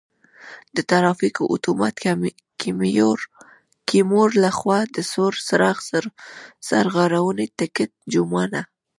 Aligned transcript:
د 0.75 0.77
ترافیکو 0.91 1.41
آتومات 1.55 1.95
کیمرو 3.89 4.23
له 4.43 4.49
خوا 4.57 4.79
د 4.95 4.97
سور 5.11 5.33
څراغ 5.47 5.77
سرغړونې 6.67 7.45
ټکټ 7.57 7.91
جرمانه: 8.13 8.61